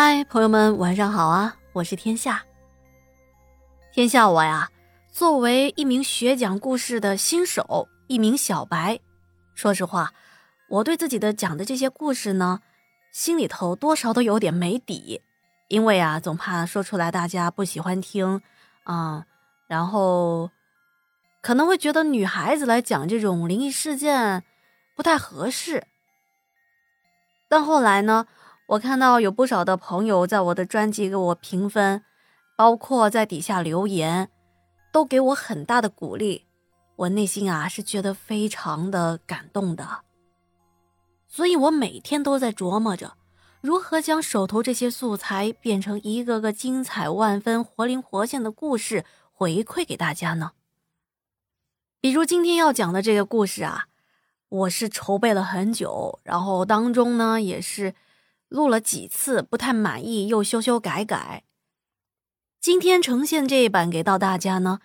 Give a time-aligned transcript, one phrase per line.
[0.00, 1.56] 嗨，朋友们，晚上好啊！
[1.72, 2.44] 我是天下。
[3.92, 4.70] 天下我呀，
[5.10, 9.00] 作为一名学讲故事的新手，一名小白，
[9.56, 10.12] 说实话，
[10.68, 12.60] 我对自己的讲的这些故事呢，
[13.10, 15.20] 心里头多少都有点没底，
[15.66, 18.40] 因为啊，总怕说出来大家不喜欢听
[18.84, 19.26] 啊，
[19.66, 20.48] 然后
[21.42, 24.44] 可能会觉得女孩子来讲这种灵异事件
[24.94, 25.88] 不太合适。
[27.48, 28.28] 但后来呢？
[28.68, 32.04] 我看到有不少的朋友在我的专辑给我评分，
[32.54, 34.28] 包括在底下留言，
[34.92, 36.44] 都给我很大的鼓励。
[36.96, 40.00] 我内心啊是觉得非常的感动的。
[41.26, 43.14] 所以我每天都在琢磨着，
[43.62, 50.50] 如何将手头这些素材变成一个个精彩万分、活灵活现的故事回馈给大家呢？
[52.02, 53.86] 比如今天要讲的这个故事啊，
[54.50, 57.94] 我是筹备了很久，然后当中呢也是。
[58.48, 61.44] 录了几次不太满意，又修修改改。
[62.60, 64.80] 今天呈现这一版给到大家呢，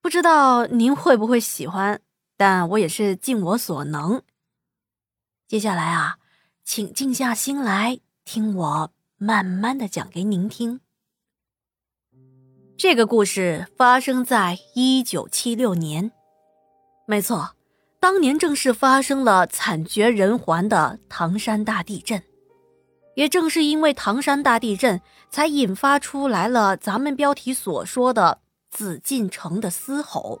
[0.00, 2.00] 不知道您会不会喜欢，
[2.36, 4.22] 但我也是尽我所能。
[5.48, 6.18] 接下来啊，
[6.64, 10.80] 请静下心来听我慢慢的讲给您听。
[12.78, 16.10] 这个故事发生在一九七六年，
[17.06, 17.54] 没错，
[18.00, 22.22] 当年正是发生了惨绝人寰的唐山大地震。
[23.14, 30.40] 也正是因为唐山大地震，才引发出来了咱们标题所说的紫禁城的嘶吼。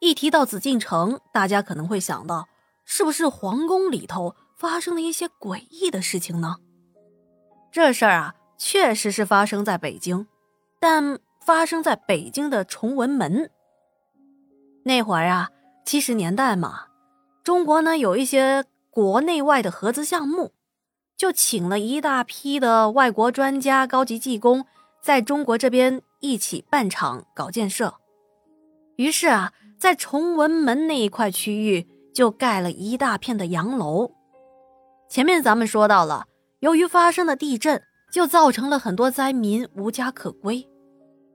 [0.00, 2.48] 一提到紫禁城，大家可能会想到，
[2.84, 6.56] 是不是皇宫里头发生了一些诡异的事情呢？
[7.72, 10.26] 这事儿啊，确实是发生在北京，
[10.80, 13.50] 但发生在北京的崇文门。
[14.84, 15.50] 那会儿啊，
[15.84, 16.86] 七十年代嘛，
[17.42, 20.52] 中国呢有一些国内外的合资项目。
[21.16, 24.66] 就请了一大批的外国专家、高级技工，
[25.02, 27.94] 在中国这边一起办厂搞建设。
[28.96, 34.12] 于是啊，在崇文门那一块区域就盖了一大片的洋楼。
[35.08, 36.26] 前面咱们说到了，
[36.60, 40.68] 由于发生了地震，就造成了很多灾民无家可归。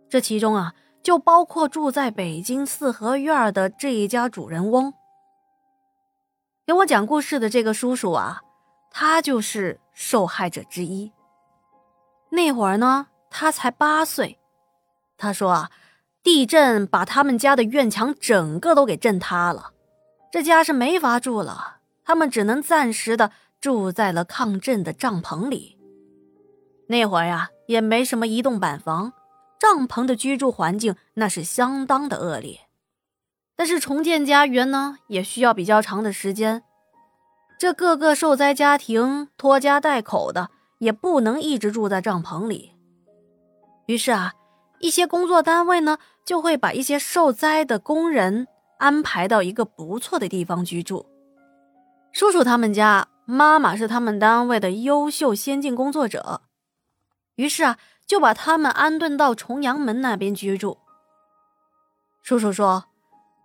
[0.10, 4.94] 这其中啊，就包括住在北京四合院的这一家主人翁。
[6.68, 8.42] 给我讲故事的这个叔叔啊。
[8.92, 11.12] 他就是受害者之一。
[12.30, 14.38] 那会儿呢，他才八岁。
[15.18, 15.72] 他说啊，
[16.24, 19.74] 地震把他们家的院墙整个都给震塌了，
[20.32, 25.78] 这家是没法住了，他们只能暂时的住在了抗震的帐篷里。
[26.88, 29.14] 那会儿呀，也没什么移动板房，
[29.60, 32.62] 帐篷的居住环境那是相当的恶劣。
[33.56, 36.64] 但是重建家园呢，也需要比较长的时间。
[37.62, 40.50] 这各个受灾家庭拖家带口的，
[40.80, 42.72] 也不能一直住在帐篷里。
[43.86, 44.34] 于是啊，
[44.80, 48.48] 一些工作单位呢，就会把一些受灾的工人
[48.80, 51.06] 安排到一个不错的地方居住。
[52.12, 56.42] 叔叔他们家妈妈是他们单位的优秀先进工作者，
[57.36, 60.80] 于是啊，就把他们安顿到重阳门那边居住。
[62.24, 62.86] 叔叔说，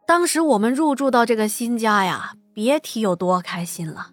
[0.07, 2.33] 当时我们入住到这个新家呀。
[2.57, 4.13] 别提有多开心了！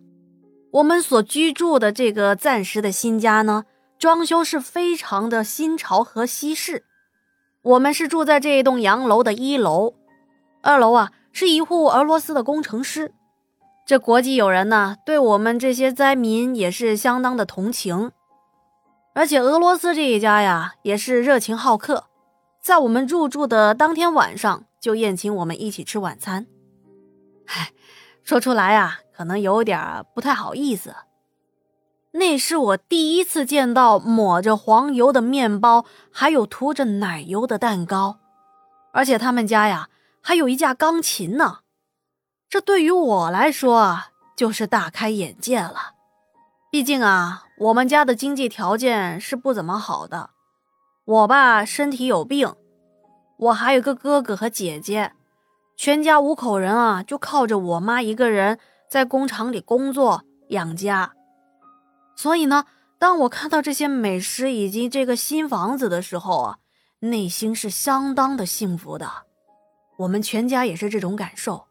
[0.73, 3.63] 我们所居住的这个暂时的新家呢，
[3.97, 6.83] 装修是非常的新潮和西式。
[7.61, 9.93] 我们是住在这一栋洋楼的一楼，
[10.61, 13.13] 二楼啊是一户俄罗斯的工程师。
[13.85, 18.11] 这国际友人呢，对我们这些灾民也是相当的同情。
[19.13, 22.07] 而且俄罗斯这一家呀，也是热情好客，
[22.61, 26.45] 在我们入住的当天晚上就宴请我们一起吃晚餐。
[27.45, 27.71] 唉。
[28.23, 30.95] 说出来呀，可能有点不太好意思。
[32.11, 38.19] 那是我第一次见到抹着黄油的面包，还有涂着奶油的蛋糕，
[38.93, 39.89] 而且他们家呀
[40.21, 41.59] 还有一架钢琴呢。
[42.47, 45.93] 这对于我来说啊，就是大开眼界了。
[46.71, 50.29] 毕竟啊，我们家的经济条件是不怎么好的，
[51.05, 52.53] 我爸身体有病，
[53.37, 55.13] 我还有个哥哥和姐姐。
[55.75, 58.59] 全家五口人啊，就靠着我妈一个人
[58.89, 61.13] 在工厂里工作养家。
[62.15, 62.65] 所以呢，
[62.99, 66.57] 当我看到这些美食以及这个新房子的时候啊，
[66.99, 69.09] 内心是相当的幸福的。
[69.97, 71.65] 我们全家也是这种感受。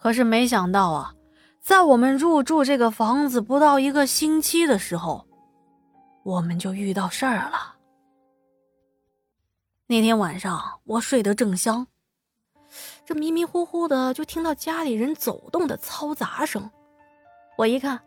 [0.00, 1.14] 可是没想到啊，
[1.60, 5.26] 在我们入住这个房子不到一个星期的时候，
[6.22, 7.76] 我们就遇到事儿了。
[9.86, 11.86] 那天晚上我睡得正香。
[13.04, 16.70] 这迷迷糊糊的就听到家里人走动的嘈杂声，
[17.58, 18.00] 我一看，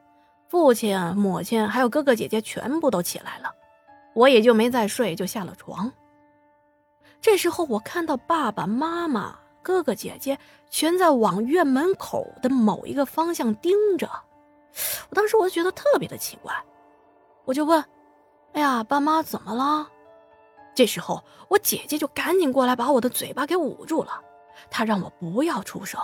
[0.48, 3.54] 父亲、母亲还有哥哥姐姐全部都起来了，
[4.16, 5.92] 我也就没再睡，就下了床。
[7.22, 10.38] 这时候我看到爸爸妈妈、哥哥姐姐
[10.70, 14.10] 全在往院门口的某一个方向盯着，
[15.10, 16.54] 我当时我就觉得特别的奇怪，
[17.46, 17.84] 我就问
[18.54, 19.88] ：“哎呀，爸妈怎么了？”
[20.74, 24.22] 这时候我姐姐就赶紧过来把我的嘴巴给捂住了，
[24.70, 26.00] 他让我不要出声。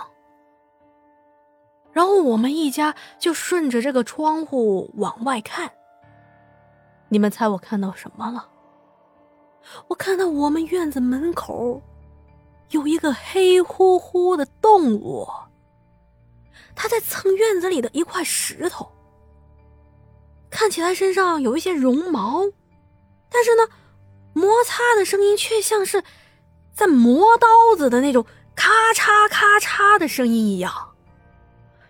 [1.92, 5.70] 然后我们一家就顺着这个窗户往外看。
[7.08, 8.48] 你们猜我看到什么了？
[9.88, 11.80] 我看到我们院子门口
[12.70, 15.26] 有一个黑乎乎的动物，
[16.74, 18.90] 它在蹭院子里的一块石头，
[20.50, 22.42] 看起来身上有一些绒毛，
[23.30, 23.62] 但是呢，
[24.32, 26.02] 摩擦的声音却像是
[26.74, 27.46] 在磨刀
[27.76, 30.72] 子的那种咔嚓咔嚓的声音一样。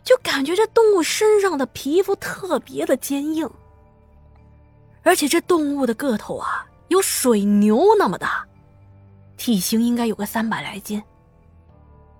[0.02, 3.48] 就感觉这动物身上的皮肤特别的坚硬，
[5.02, 8.46] 而且这动物的个头啊有水牛那么大，
[9.38, 11.02] 体型应该有个三百来斤。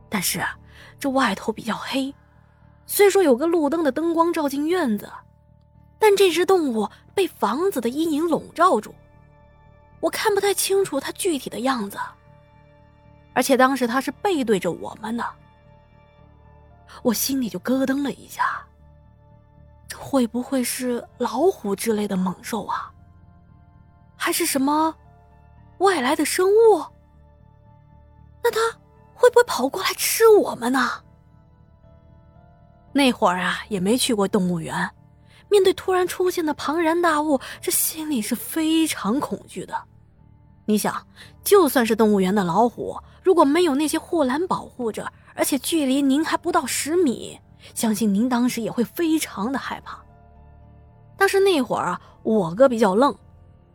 [0.09, 0.43] 但是
[0.99, 2.15] 这外头比较黑，
[2.87, 5.13] 虽说有个路灯的灯光照进院子，
[5.99, 8.95] 但这只动物被房子的阴影笼罩住，
[10.01, 11.99] 我看不太清楚它具体的样子。
[13.35, 15.25] 而且当时它是背对着我们的。
[17.03, 18.65] 我心里就咯噔了一下，
[19.89, 22.91] 这会不会是老虎之类的猛兽啊？
[24.17, 24.95] 还是什么
[25.79, 26.83] 外来的生物？
[28.43, 28.59] 那它
[29.13, 31.03] 会不会跑过来吃我们呢？
[32.93, 34.89] 那会儿啊，也没去过动物园，
[35.49, 39.75] 面对突然出现的庞然大物，这心里是非常恐惧的。
[40.67, 41.07] 你想，
[41.43, 47.39] 就算是动物园的老虎，如果没有那些护栏保护着，而且距离您还不到十米，
[47.75, 50.03] 相信您当时也会非常的害怕。
[51.17, 53.15] 但是那会儿啊，我哥比较愣，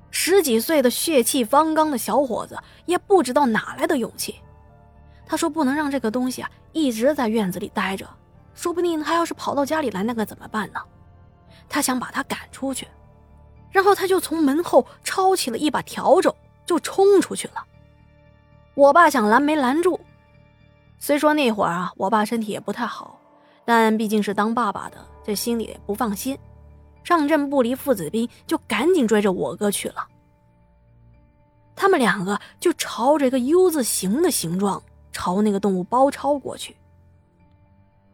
[0.10, 4.36] 十几岁的血气方刚的小伙子也不知道哪来的勇气。
[5.26, 8.08] 他说不能让这个东西啊一直在院子里待着，
[8.56, 10.80] 说不定他要是跑到家里来，那可怎么办呢？
[11.70, 12.88] 他想把他赶出去，
[13.70, 16.34] 然后他就从门后抄起了一把笤帚，
[16.70, 17.66] 就冲出去了。
[18.76, 20.00] 我爸想拦没拦住。
[21.00, 23.20] 虽说那会儿啊，我爸身体也不太好，
[23.66, 26.38] 但毕竟是当爸爸的，这心里也不放心。
[27.04, 30.08] 上阵不离父子兵，就赶紧追着我哥去了。
[31.76, 34.80] 他们两个就朝着一个 U 字形的形状，
[35.12, 36.78] 朝那个动物包抄过去。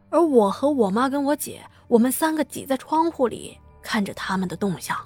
[0.08, 4.96] 而我和我妈跟我姐，我们三个挤在窗户里看着他们的动向。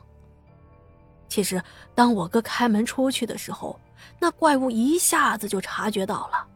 [1.30, 1.62] 其实，
[1.94, 3.80] 当我哥开门出去的时候，
[4.18, 6.46] 那怪物一下子就察觉到了。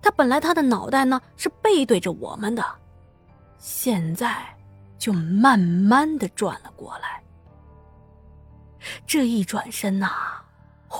[0.00, 2.64] 他本来他的脑袋呢是背对着我们的，
[3.58, 4.42] 现在
[4.96, 7.22] 就慢慢的转了过来。
[9.06, 10.08] 这一转身呐，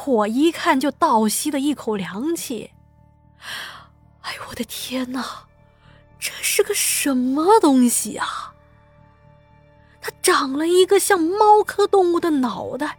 [0.04, 2.70] 我一看就倒吸了一口凉气。
[4.20, 5.24] 哎呦我的天哪，
[6.18, 8.52] 这是个什么东西啊？
[10.08, 12.98] 它长了一个像猫科动物的脑袋，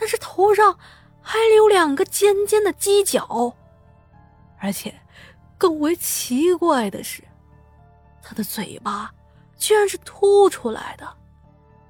[0.00, 0.78] 但是头上
[1.20, 3.54] 还留两个尖尖的犄角。
[4.58, 4.94] 而且，
[5.58, 7.22] 更为奇怪的是，
[8.22, 9.12] 他的嘴巴
[9.58, 11.06] 居然是凸出来的，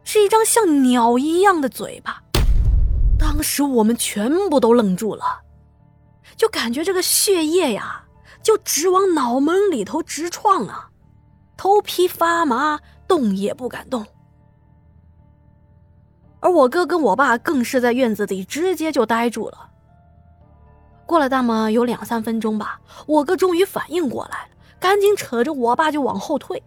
[0.03, 2.21] 是一张像鸟一样的嘴巴。
[3.17, 5.41] 当时我们全部都愣住了，
[6.37, 8.05] 就感觉这个血液呀，
[8.43, 10.91] 就直往脑门里头直撞啊，
[11.57, 14.05] 头皮发麻，动也不敢动。
[16.41, 19.71] 而我哥跟我爸更是在院子里直接就呆住了。
[21.07, 26.63] 过了那么有两三分钟吧，我哥终于反应过来了，赶紧扯着我爸就往后退。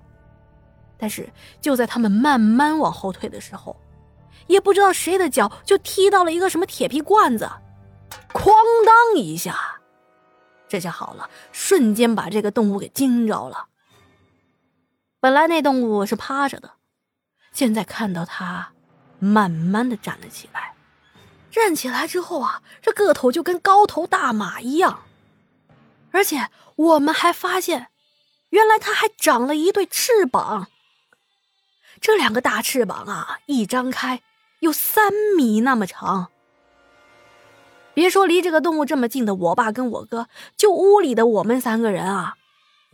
[0.98, 1.30] 但是
[1.62, 3.76] 就在他们慢慢往后退的时候，
[4.48, 7.48] 也不知道谁的脚就踢到了一个什么铁皮罐子，
[8.34, 8.52] 哐
[8.86, 9.56] 当一下，
[10.68, 13.68] 这下好了，瞬间把这个动物给惊着了。
[15.20, 16.74] 本来那动物是趴着的，
[17.52, 18.74] 现在看到它，
[19.20, 20.74] 慢慢的站了起来。
[21.50, 25.06] 站起来之后啊，这个头就跟高头大马一样，
[26.12, 27.88] 而且我们还发现，
[28.50, 30.68] 原来它还长了一对翅膀。
[32.00, 34.22] 这两个大翅膀啊，一张开
[34.60, 36.28] 有三米那么长。
[37.96, 42.36] 别说离这个动物这么近的我爸跟我哥，就屋里的我们三个人啊，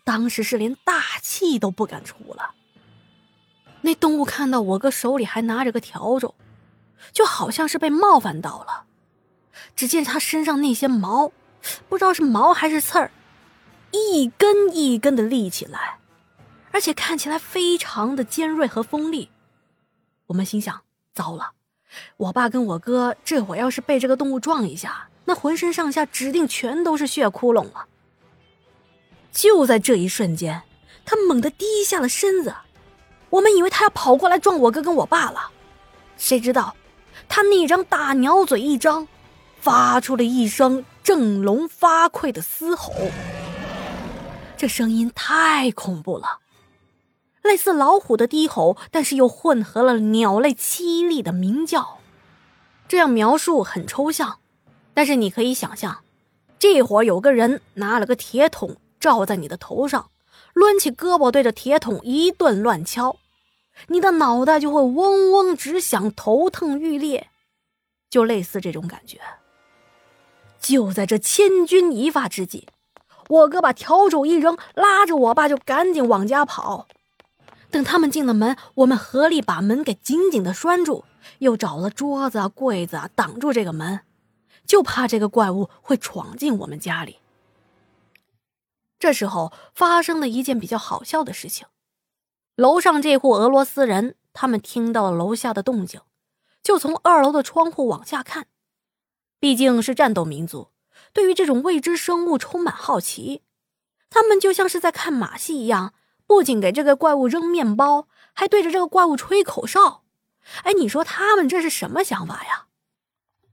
[0.04, 2.56] 当时是连大气都不敢出了。
[3.82, 6.34] 那动物看到我哥手里还拿着个笤帚。
[7.12, 8.86] 就好像是被冒犯到了，
[9.76, 11.34] 只见他身上那些毛，
[11.90, 13.12] 不知道是毛还是刺儿，
[13.92, 15.98] 一根一根的立起来，
[16.72, 19.30] 而且看起来非常的尖锐和锋利。
[20.28, 20.82] 我们心想：
[21.14, 21.52] 糟了，
[22.16, 27.86] 我爸跟我哥这会儿要是被这个动物撞一下，那浑身上下指定全都是血窟窿了。
[29.34, 30.62] 就在这一瞬间，
[31.04, 32.54] 他猛地低下了身子，
[33.32, 35.50] 我们以为他要跑过来撞我哥跟我爸了，
[36.18, 36.76] 谁知道
[37.28, 39.08] 他那张大鸟嘴一张，
[39.60, 42.94] 发出了一声振聋发聩的嘶吼。
[44.56, 46.40] 这声音太恐怖了。
[47.42, 51.98] 类似老虎的低吼，但是又混合了鸟类凄厉的鸣叫。
[52.88, 54.38] 这样描述很抽象，
[54.94, 56.04] 但是你可以想象，
[56.60, 60.12] 这会儿有个人拿了个铁桶罩在你的头上，
[60.54, 63.18] 抡起胳膊对着铁桶一顿乱敲，
[63.88, 67.28] 你的脑袋就会嗡嗡直响，头疼欲裂，
[68.10, 69.20] 就类似这种感觉。
[70.58, 72.70] 就在这千钧一发之际，
[73.28, 76.88] 我哥把笤帚一扔，拉着我爸就赶紧往家跑。
[77.70, 81.04] 等他们进了门，我们合力把门给紧紧的拴住，
[81.40, 84.00] 又找了桌子啊、柜子啊挡住这个门，
[84.66, 87.18] 就怕这个怪物会闯进我们家里。
[89.04, 91.68] 这时候发生了一件比较好笑的事情：
[92.56, 96.00] 楼上这户俄罗斯人，他们听到了楼下的动静，
[96.64, 98.48] 就从二楼的窗户往下看。
[99.42, 100.70] 毕竟是战斗民族，
[101.12, 103.42] 对于这种未知生物充满好奇，
[104.10, 105.94] 他们就像是在看马戏一样。
[106.26, 110.06] 不仅给这个怪物扔面包，还对着这个怪物吹口哨。
[110.64, 112.68] 哎，你说他们这是什么想法呀？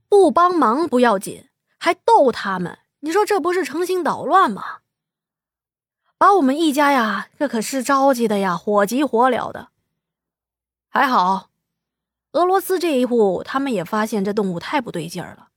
[0.07, 4.77] 不帮忙不要紧，还逗他们，你说这不是成心捣乱吗？
[6.21, 9.71] 把我们一家呀，这可是着急的呀，火急火燎的。
[10.87, 11.49] 还好，
[12.33, 15.49] 俄罗斯这一户他们也发现这动物太不对劲儿了，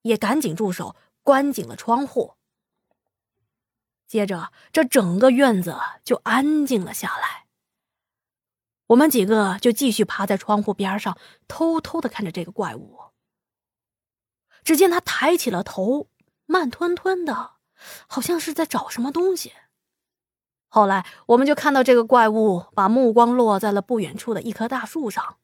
[0.00, 2.36] 也赶紧住手，关紧了窗户。
[4.06, 7.44] 接着，这整个院子就安静了下来。
[8.86, 12.98] 我们几个就继续趴在窗户边上，偷偷的看着这个怪物。
[14.64, 16.08] 只见他抬起了头，
[16.46, 17.56] 慢吞吞的，
[18.06, 19.52] 好像是在找什么东西。
[20.76, 25.36] 后来，我们就看到这个怪物把目光落在了不远处的一棵大树上，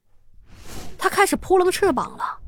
[0.98, 2.40] 它开始扑棱翅膀了。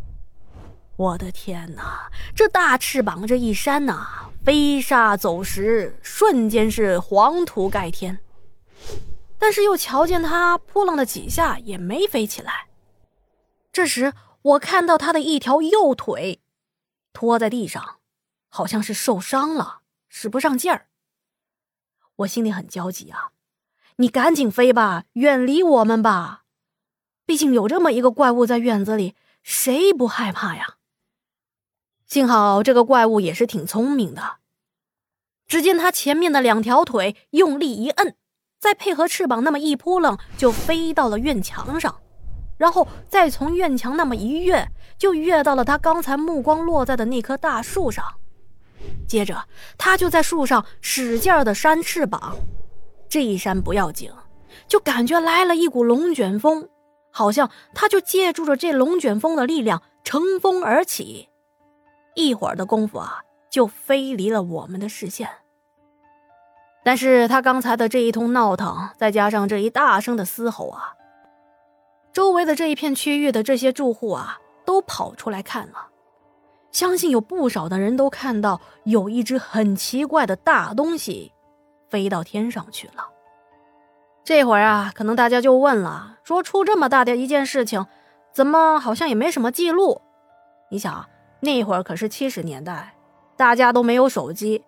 [0.96, 4.28] 我的天哪，这大翅膀这一扇呐！
[4.44, 8.18] 飞沙走石，瞬间是黄土盖天。
[9.38, 12.66] 但是又瞧见他扑棱了几下，也没飞起来。
[13.72, 14.12] 这时，
[14.42, 16.42] 我看到他的一条右腿
[17.14, 17.96] 拖在地上，
[18.50, 19.78] 好像是受伤了，
[20.10, 20.88] 使不上劲儿。
[22.16, 23.30] 我心里很焦急啊！
[23.97, 26.44] 你赶紧飞吧，远离我们吧！
[27.26, 30.76] 毕竟有这么一个怪物在院子里，谁不害怕呀？
[32.06, 34.37] 幸好这个怪物也是挺聪明的，
[35.47, 38.16] 只见它前面的两条腿用力一摁，
[38.61, 42.00] 再配合翅膀那么一扑棱，就飞到了院墙上，
[42.59, 48.04] 然后再从院墙那么一跃，就跃到了他刚才目光落在的那棵大树上。
[49.06, 49.44] 接着，
[49.78, 52.36] 他就在树上使劲的扇翅膀，
[53.08, 54.10] 这一扇不要紧，
[54.66, 56.68] 就感觉来了一股龙卷风，
[57.10, 61.28] 好像他就借助着这龙卷风的力量乘风而起。
[62.14, 65.28] 一会儿的功夫啊，就飞离了我们的视线。
[66.84, 70.94] 但是他刚才的这一通闹腾，再加上这一大声的嘶吼啊，
[72.12, 75.88] 周围的这一片区域的这些住户啊，都跑出来看了。
[76.74, 81.32] 相信有不少的人都看到有一只很奇怪的大东西
[81.88, 83.08] 飞到天上去了。
[84.24, 87.86] 这会儿啊，可能大家就问了：说出这么大的一件事情，
[88.32, 90.02] 怎么好像也没什么记录？
[90.68, 91.06] 你想。
[91.38, 92.94] 那会儿可是七十年代，
[93.36, 94.64] 大家都没有手机，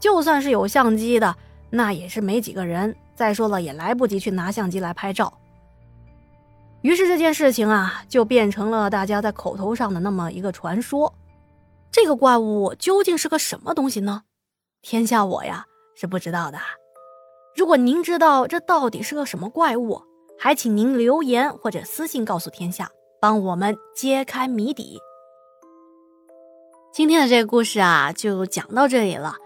[0.00, 1.36] 就算是有相机的，
[1.70, 2.94] 那也是没几个人。
[3.14, 5.32] 再说了，也来不及去拿相机来拍照。
[6.82, 11.14] 于是这件事情啊，就变成了大家在口头上的那么一个传说。
[11.96, 14.24] 这个怪物究竟是个什么东西呢？
[14.82, 16.58] 天下我呀是不知道的。
[17.56, 20.02] 如果您知道这到底是个什么怪物，
[20.38, 24.98] 还请您留言或者私信告诉天下，帮我们揭开谜底。
[26.92, 29.36] 今天的这个故事啊，就讲到这里了。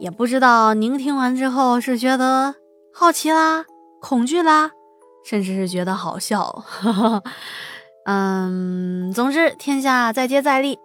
[0.00, 2.56] 也不知道您听完之后是觉得
[2.92, 3.64] 好奇啦、
[4.00, 4.72] 恐惧啦，
[5.24, 6.64] 甚至是觉得好笑。
[8.06, 10.80] 嗯，总之天下再接再厉。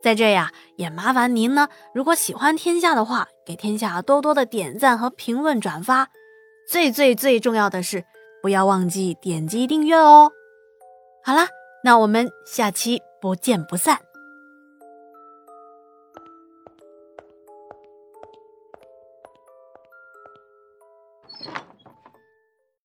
[0.00, 6.08] 在这呀，也麻烦您呢，如果喜欢天下的话，给天下多多的点赞和评论、转发。
[6.70, 8.04] 最最最重要的是，
[8.42, 10.30] 不要忘记点击订阅哦。
[11.24, 11.48] 好啦，
[11.82, 14.07] 那我们下期不见不散。